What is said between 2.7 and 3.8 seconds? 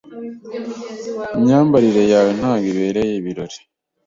ibereye ibirori.